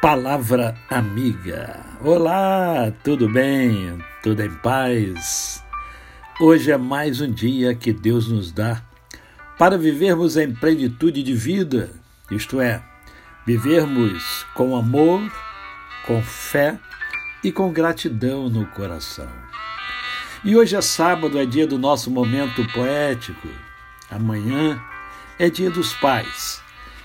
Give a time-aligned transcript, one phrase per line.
[0.00, 1.80] Palavra Amiga.
[2.04, 3.98] Olá, tudo bem?
[4.22, 5.64] Tudo em paz?
[6.38, 8.82] Hoje é mais um dia que Deus nos dá
[9.58, 11.90] para vivermos em plenitude de vida,
[12.30, 12.82] isto é,
[13.46, 15.22] vivermos com amor,
[16.06, 16.78] com fé
[17.42, 19.30] e com gratidão no coração.
[20.44, 23.48] E hoje é sábado, é dia do nosso momento poético.
[24.10, 24.78] Amanhã
[25.38, 26.60] é dia dos pais.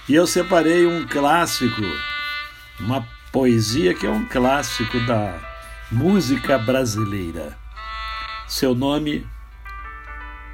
[0.09, 1.81] E eu separei um clássico
[2.84, 5.39] uma poesia que é um clássico da
[5.91, 7.58] música brasileira.
[8.48, 9.26] Seu nome,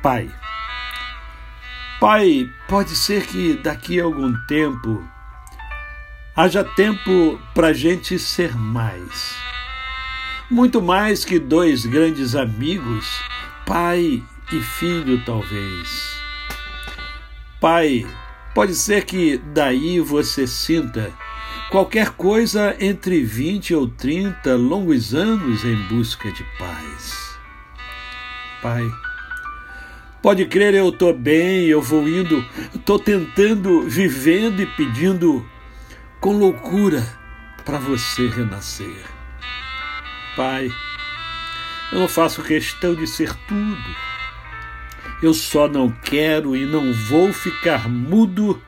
[0.02, 0.30] Pai.
[2.00, 5.04] Pai, pode ser que daqui a algum tempo
[6.36, 9.36] haja tempo para gente ser mais.
[10.50, 13.20] Muito mais que dois grandes amigos,
[13.66, 14.24] pai
[14.54, 16.22] e filho, talvez.
[17.60, 18.06] Pai,
[18.54, 21.12] pode ser que daí você sinta
[21.70, 27.38] qualquer coisa entre 20 ou 30 longos anos em busca de paz.
[28.62, 28.84] Pai,
[30.22, 35.46] pode crer, eu estou bem, eu vou indo, estou tentando, vivendo e pedindo
[36.22, 37.06] com loucura
[37.66, 39.06] para você renascer.
[40.36, 40.70] Pai,
[41.92, 44.08] eu não faço questão de ser tudo.
[45.22, 48.62] Eu só não quero e não vou ficar mudo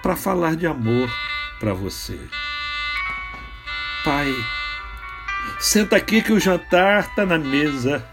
[0.00, 1.10] para falar de amor
[1.62, 2.18] para você.
[4.04, 4.34] Pai,
[5.60, 8.04] senta aqui que o jantar está na mesa.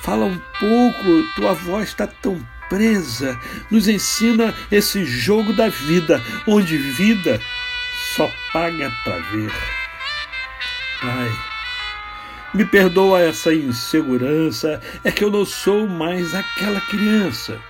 [0.00, 2.40] Fala um pouco, tua voz está tão
[2.70, 3.38] presa.
[3.70, 7.38] Nos ensina esse jogo da vida, onde vida
[8.16, 9.52] só paga para ver.
[11.02, 11.30] Pai,
[12.54, 17.60] me perdoa essa insegurança, é que eu não sou mais aquela criança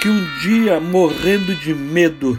[0.00, 2.38] que um dia, morrendo de medo,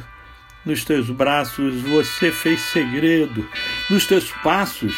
[0.65, 3.47] nos teus braços você fez segredo,
[3.89, 4.95] nos teus passos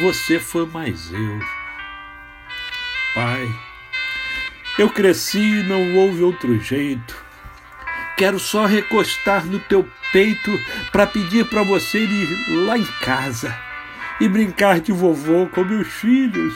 [0.00, 1.40] você foi mais eu.
[3.14, 3.48] Pai,
[4.78, 7.24] eu cresci e não houve outro jeito.
[8.16, 10.50] Quero só recostar no teu peito
[10.92, 13.56] para pedir para você ir lá em casa
[14.20, 16.54] e brincar de vovô com meus filhos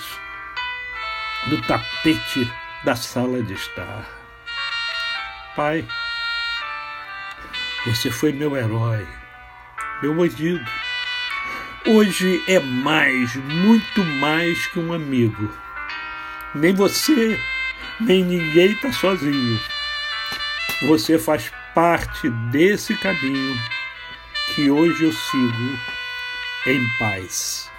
[1.48, 2.48] no tapete
[2.84, 4.04] da sala de estar.
[5.56, 5.84] Pai,
[7.86, 9.06] você foi meu herói,
[10.02, 10.64] meu bandido.
[11.86, 15.52] Hoje é mais, muito mais que um amigo.
[16.54, 17.40] Nem você,
[18.00, 19.60] nem ninguém está sozinho.
[20.82, 23.56] Você faz parte desse caminho
[24.54, 25.78] que hoje eu sigo
[26.66, 27.70] em paz.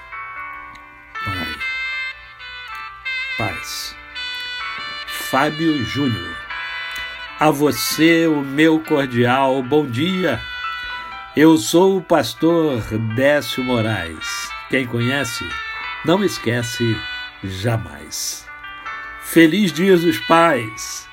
[1.26, 1.56] Pai.
[3.38, 3.96] Paz.
[5.08, 6.49] Fábio Júnior.
[7.40, 10.42] A você o meu cordial bom dia.
[11.38, 12.82] Eu sou o pastor
[13.16, 14.52] Décio Moraes.
[14.70, 15.46] Quem conhece,
[16.04, 16.98] não esquece
[17.42, 18.46] jamais.
[19.22, 21.08] Feliz Dia dos Pais.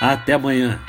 [0.00, 0.80] Até amanhã.